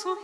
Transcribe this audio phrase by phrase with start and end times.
[0.00, 0.16] zu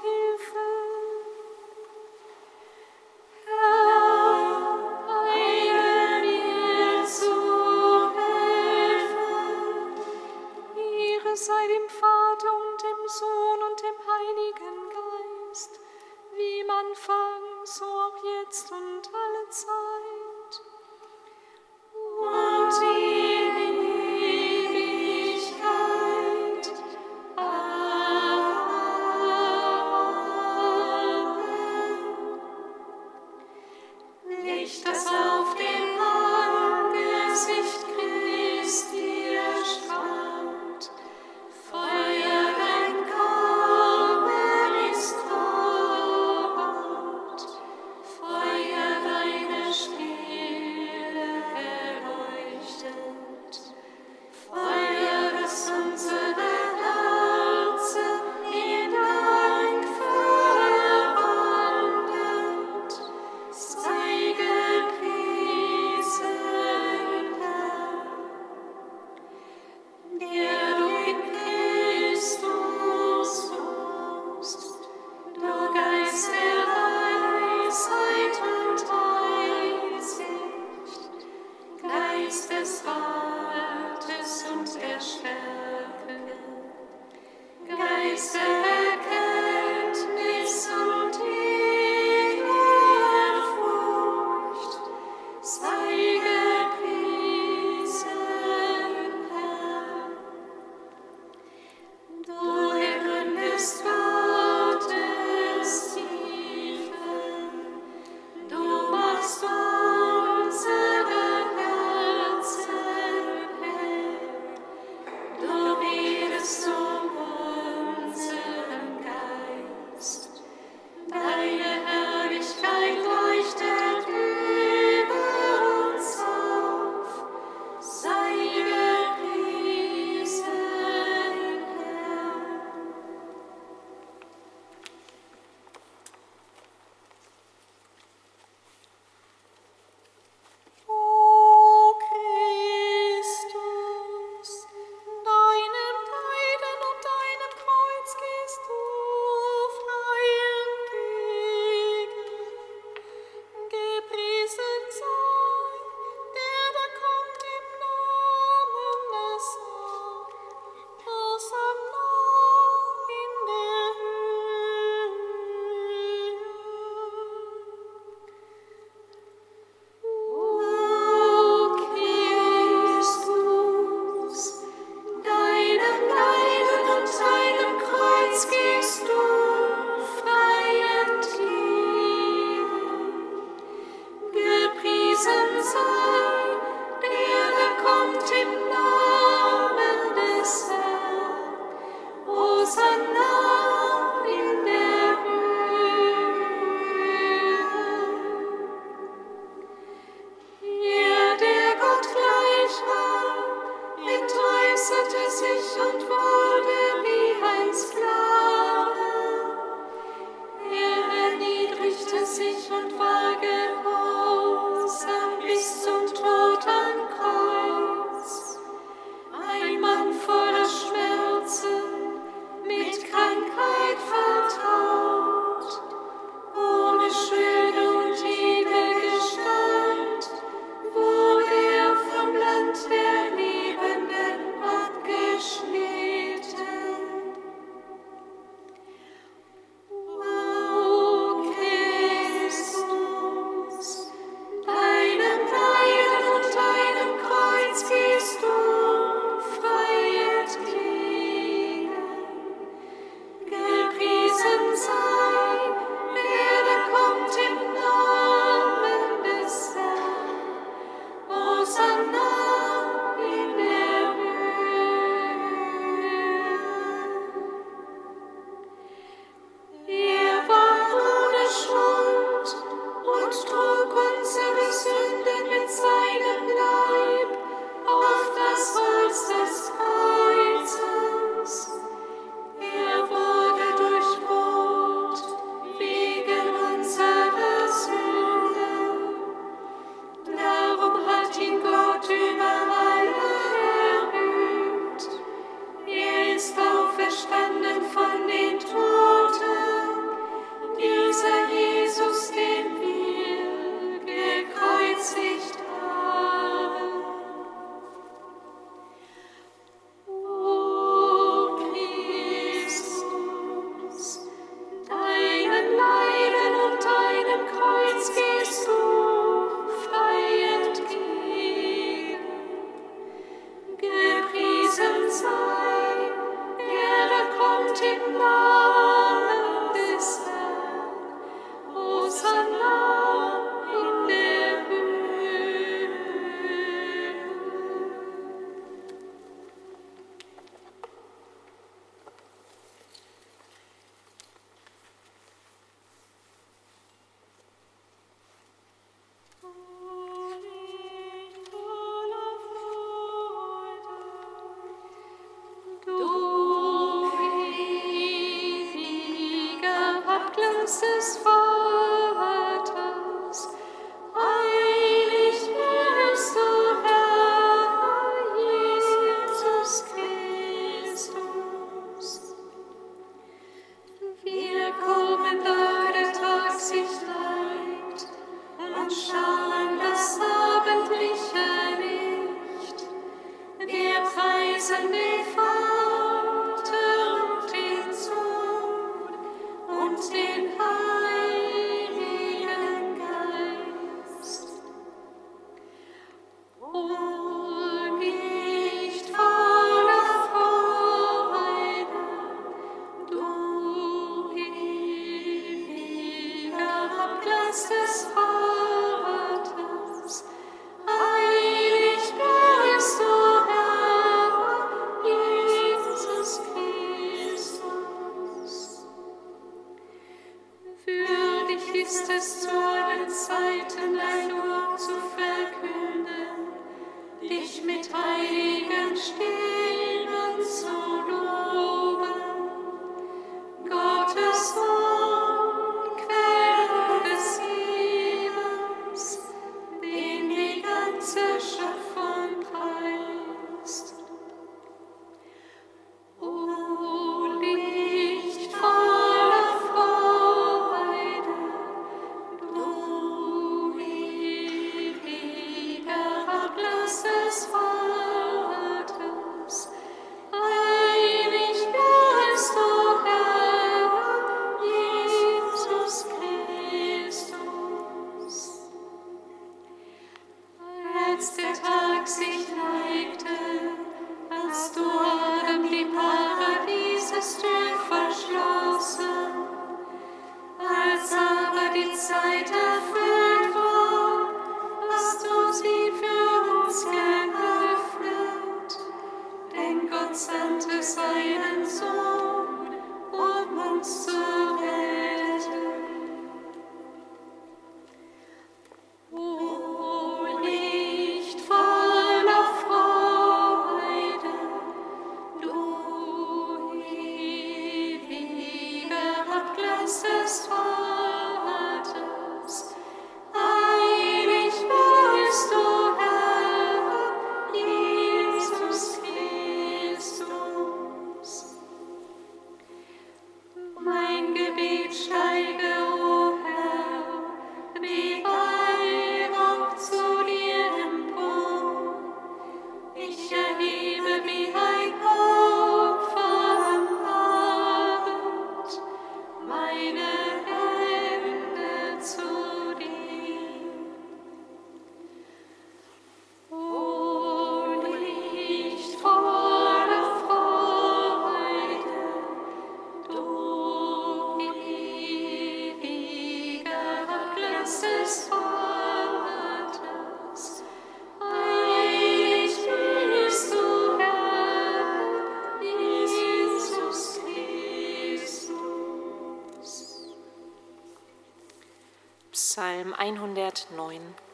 [573.56, 574.25] 109.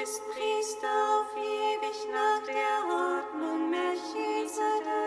[0.00, 4.97] bist Priester auf ewig nach der Ordnung Melchisedek.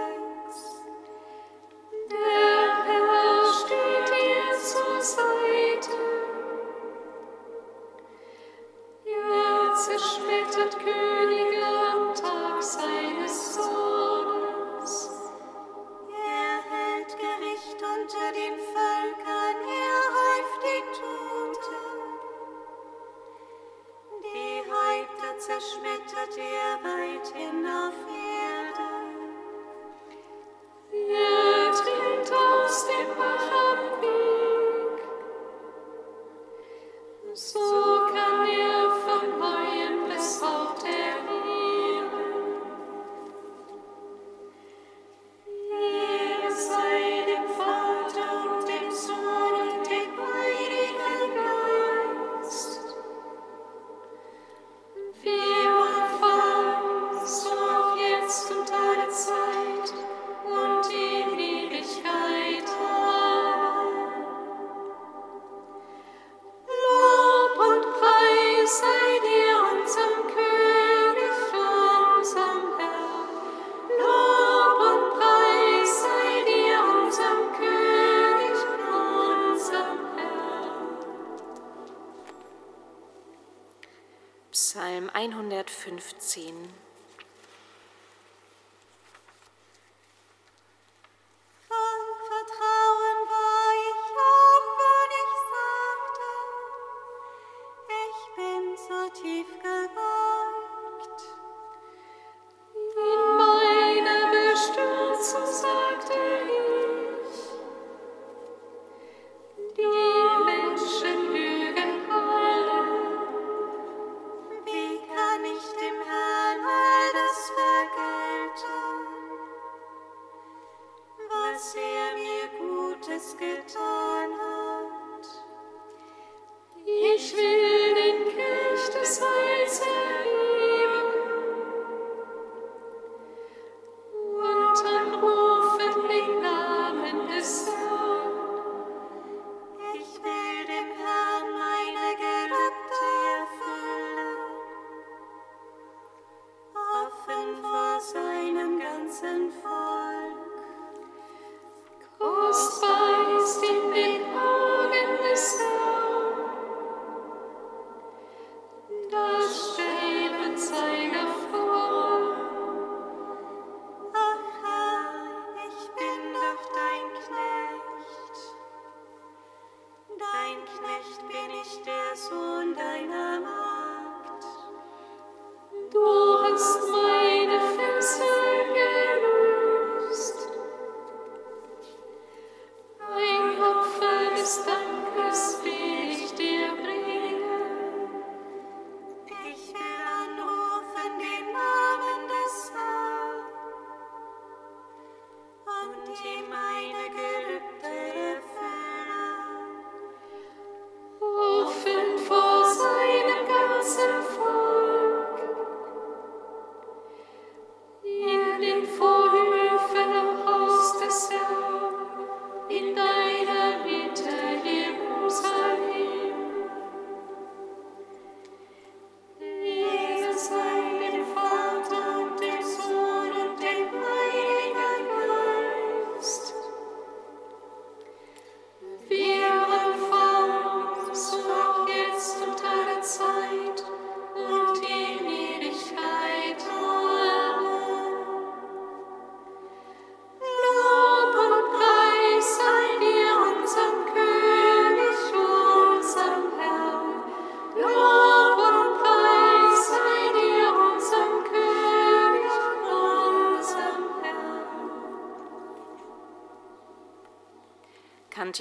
[86.31, 86.90] scene.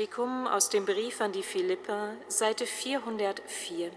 [0.01, 3.91] Kantikum aus dem Brief an die Philipper, Seite 404.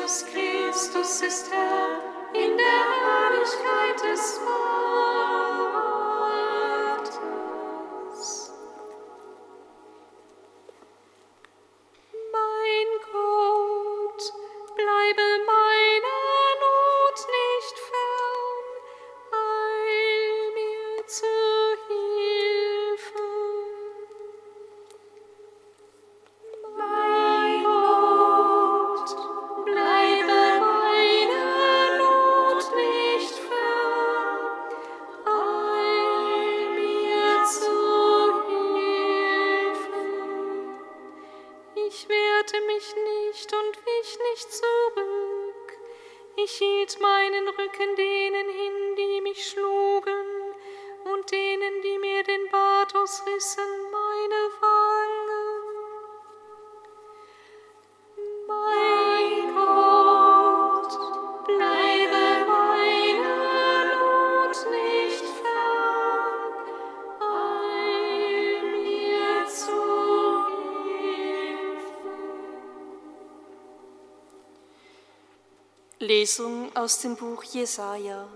[0.00, 2.00] Jesus Christus ist Herr
[2.32, 4.89] in der Herrlichkeit des Vaters.
[76.02, 78.26] Lesung aus dem Buch Jesaja.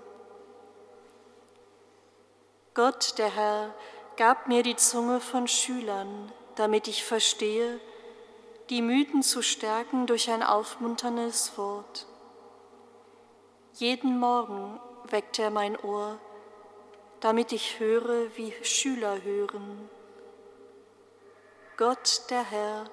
[2.75, 3.75] Gott, der Herr,
[4.19, 7.81] gab mir die Zunge von Schülern, damit ich verstehe,
[8.69, 12.07] die Müden zu stärken durch ein aufmunterndes Wort.
[13.73, 16.19] Jeden Morgen weckt er mein Ohr,
[17.21, 19.89] damit ich höre, wie Schüler hören.
[21.79, 22.85] Gott, der Herr,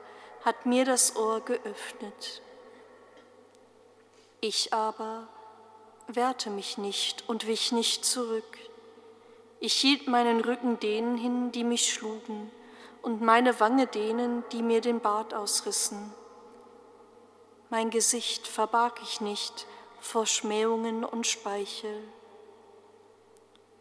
[0.46, 2.42] hat mir das Ohr geöffnet.
[4.44, 5.28] Ich aber
[6.08, 8.58] wehrte mich nicht und wich nicht zurück.
[9.60, 12.50] Ich hielt meinen Rücken denen hin, die mich schlugen,
[13.04, 16.12] und meine Wange denen, die mir den Bart ausrissen.
[17.70, 19.68] Mein Gesicht verbarg ich nicht
[20.00, 22.02] vor Schmähungen und Speichel.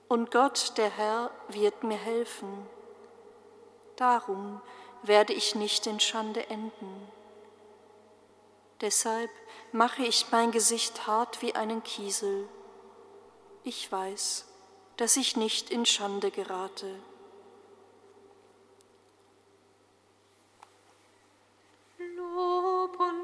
[0.09, 2.67] Und Gott, der Herr, wird mir helfen.
[3.97, 4.61] Darum
[5.03, 7.09] werde ich nicht in Schande enden.
[8.81, 9.31] Deshalb
[9.73, 12.49] mache ich mein Gesicht hart wie einen Kiesel.
[13.63, 14.47] Ich weiß,
[14.97, 16.99] dass ich nicht in Schande gerate.
[21.99, 23.20] Lob und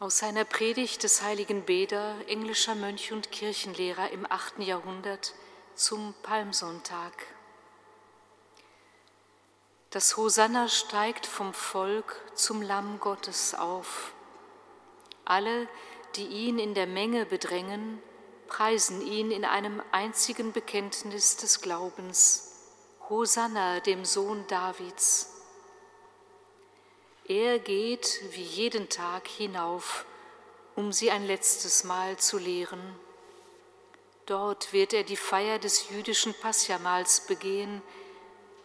[0.00, 4.58] Aus seiner Predigt des heiligen Beda, englischer Mönch und Kirchenlehrer im 8.
[4.58, 5.34] Jahrhundert
[5.76, 7.12] zum Palmsonntag.
[9.90, 14.12] Das Hosanna steigt vom Volk zum Lamm Gottes auf.
[15.24, 15.68] Alle,
[16.16, 18.02] die ihn in der Menge bedrängen,
[18.48, 22.50] preisen ihn in einem einzigen Bekenntnis des Glaubens.
[23.08, 25.33] Hosanna dem Sohn Davids.
[27.26, 30.04] Er geht wie jeden Tag hinauf,
[30.74, 32.82] um sie ein letztes Mal zu lehren.
[34.26, 37.80] Dort wird er die Feier des jüdischen Paschamals begehen,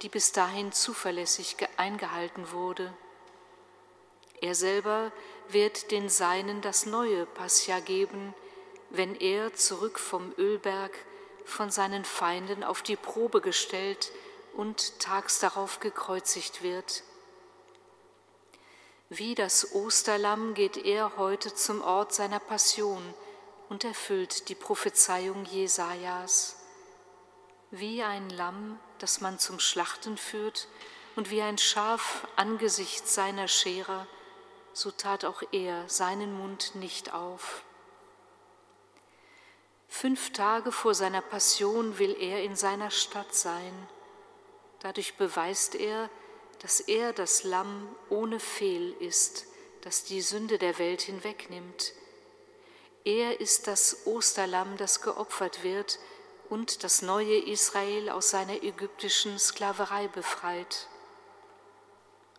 [0.02, 2.94] die bis dahin zuverlässig eingehalten wurde.
[4.42, 5.14] Er selber
[5.48, 8.34] wird den Seinen das neue Pascha geben,
[8.90, 10.92] wenn er zurück vom Ölberg
[11.46, 14.12] von seinen Feinden auf die Probe gestellt
[14.54, 17.04] und tags darauf gekreuzigt wird.
[19.12, 23.02] Wie das Osterlamm geht er heute zum Ort seiner Passion
[23.68, 26.58] und erfüllt die Prophezeiung Jesajas.
[27.72, 30.68] Wie ein Lamm, das man zum Schlachten führt,
[31.16, 34.06] und wie ein Schaf angesichts seiner Scherer,
[34.74, 37.64] so tat auch er seinen Mund nicht auf.
[39.88, 43.90] Fünf Tage vor seiner Passion will er in seiner Stadt sein.
[44.82, 46.12] Dadurch beweist er,
[46.60, 49.46] dass er das Lamm ohne Fehl ist,
[49.82, 51.94] das die Sünde der Welt hinwegnimmt.
[53.06, 56.00] Er ist das Osterlamm, das geopfert wird
[56.50, 60.88] und das neue Israel aus seiner ägyptischen Sklaverei befreit.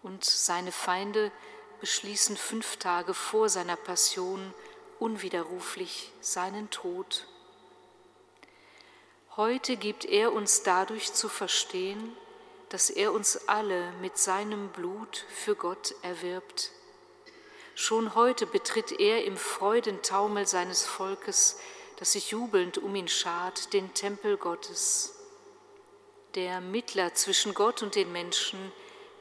[0.03, 1.33] Und seine Feinde
[1.81, 4.53] beschließen fünf Tage vor seiner Passion
[4.99, 7.27] unwiderruflich seinen Tod.
[9.37, 12.17] Heute gibt er uns dadurch zu verstehen,
[12.71, 16.71] dass er uns alle mit seinem Blut für Gott erwirbt.
[17.75, 21.59] Schon heute betritt er im Freudentaumel seines Volkes,
[21.99, 25.15] das sich jubelnd um ihn schart, den Tempel Gottes.
[26.37, 28.73] Der Mittler zwischen Gott und den Menschen,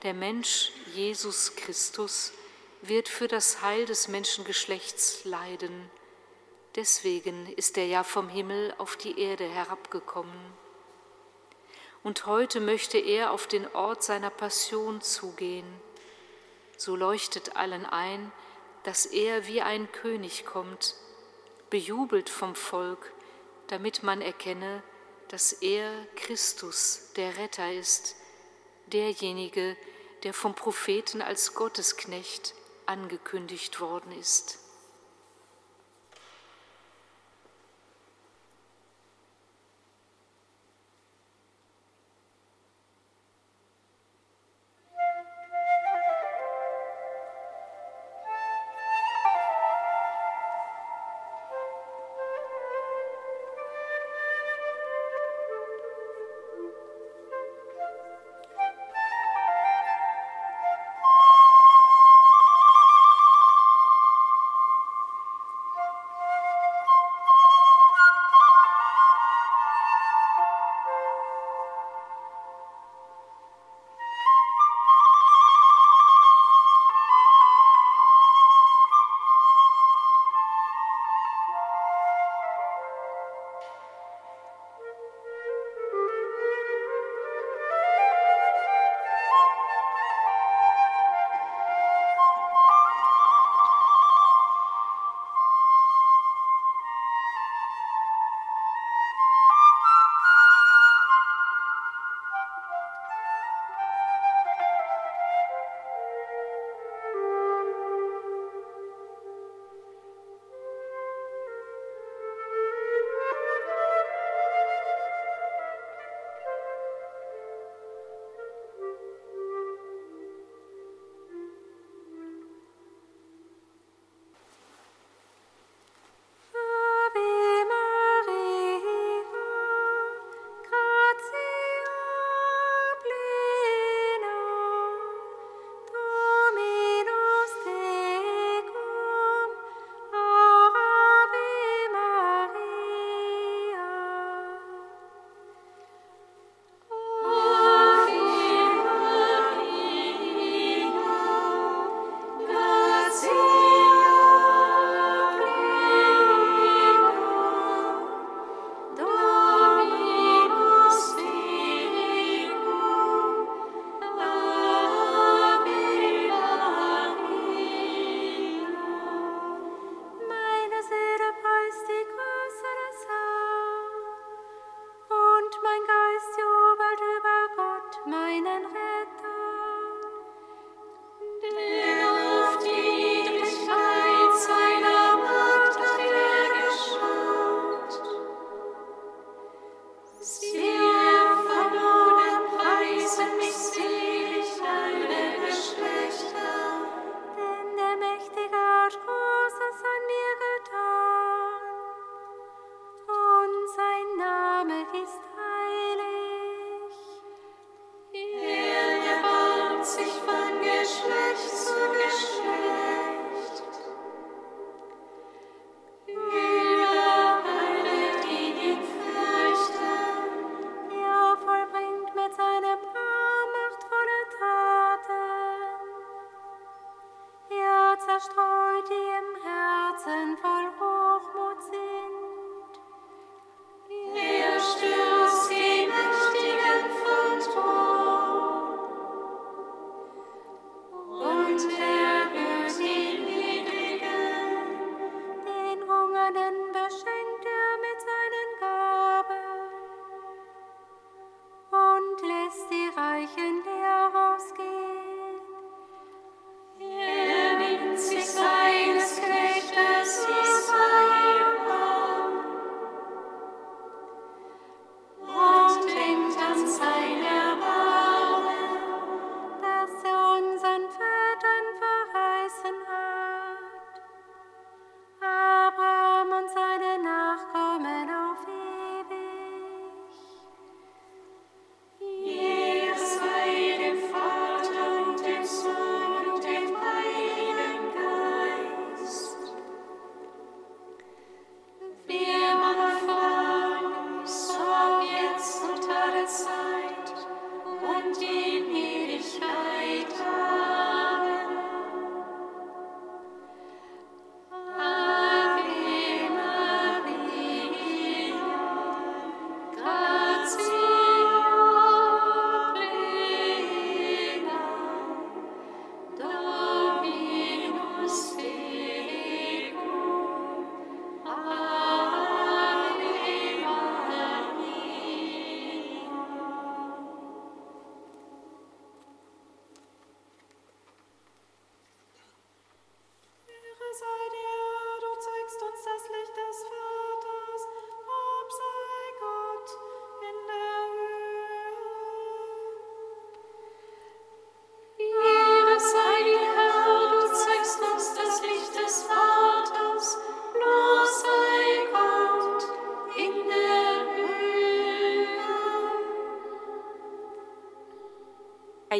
[0.03, 2.31] der Mensch Jesus Christus,
[2.81, 5.89] wird für das Heil des Menschengeschlechts leiden.
[6.75, 10.58] Deswegen ist er ja vom Himmel auf die Erde herabgekommen.
[12.03, 15.67] Und heute möchte er auf den Ort seiner Passion zugehen.
[16.77, 18.31] So leuchtet allen ein,
[18.83, 20.95] dass er wie ein König kommt,
[21.69, 23.11] bejubelt vom Volk,
[23.67, 24.81] damit man erkenne,
[25.27, 28.15] dass er Christus, der Retter ist,
[28.87, 29.75] derjenige,
[30.23, 34.59] der vom Propheten als Gottesknecht angekündigt worden ist.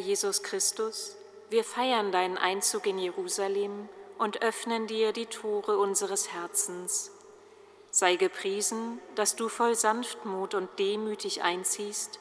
[0.10, 1.16] Jesus Christus,
[1.52, 7.12] wir feiern deinen Einzug in Jerusalem und öffnen dir die Tore unseres Herzens.
[7.92, 12.20] Sei gepriesen, dass du voll Sanftmut und demütig einziehst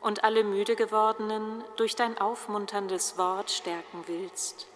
[0.00, 4.66] und alle müde gewordenen durch dein aufmunterndes Wort stärken willst.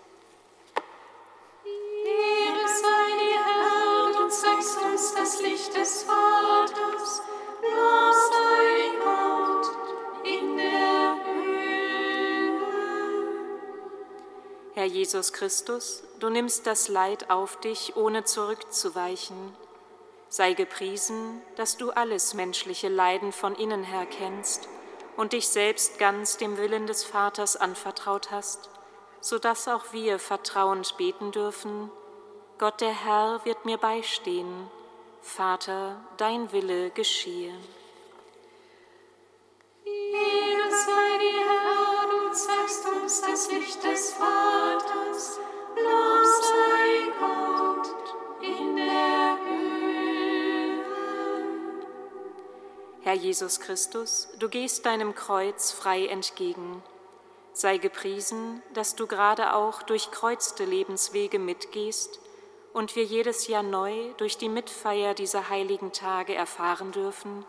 [14.80, 19.54] Herr Jesus Christus, du nimmst das Leid auf dich, ohne zurückzuweichen.
[20.30, 24.70] Sei gepriesen, dass du alles menschliche Leiden von innen her kennst
[25.18, 28.70] und dich selbst ganz dem Willen des Vaters anvertraut hast,
[29.20, 31.90] so dass auch wir vertrauend beten dürfen,
[32.56, 34.70] Gott der Herr wird mir beistehen,
[35.20, 37.52] Vater, dein Wille geschehe.
[39.84, 41.79] Ehre sei dir, Herr,
[53.02, 56.84] Herr Jesus Christus, du gehst deinem Kreuz frei entgegen.
[57.52, 62.20] Sei gepriesen, dass du gerade auch durch kreuzte Lebenswege mitgehst
[62.72, 67.44] und wir jedes Jahr neu durch die Mitfeier dieser heiligen Tage erfahren dürfen,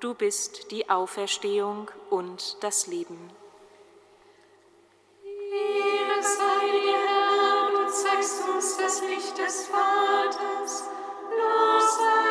[0.00, 3.37] du bist die Auferstehung und das Leben.
[8.88, 10.84] Das Licht des Vaters.
[11.28, 12.27] Los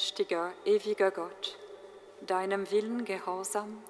[0.00, 1.58] allmächtiger, ewiger Gott,
[2.22, 3.82] deinem Willen gehorsam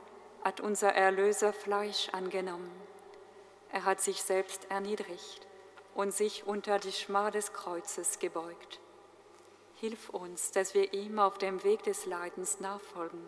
[0.42, 2.72] hat unser Erlöser Fleisch angenommen.
[3.70, 5.46] Er hat sich selbst erniedrigt
[5.94, 8.80] und sich unter die Schmach des Kreuzes gebeugt.
[9.76, 13.24] Hilf uns, dass wir ihm auf dem Weg des Leidens nachfolgen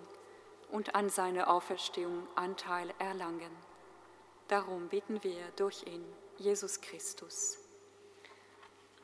[0.72, 3.56] und an seiner Auferstehung Anteil erlangen.
[4.48, 6.04] Darum bitten wir durch ihn,
[6.36, 7.58] Jesus Christus.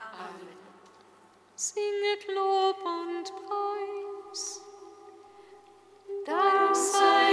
[0.01, 0.68] Amen
[1.59, 4.61] singet Lob und Preis.
[6.25, 7.28] Dank sei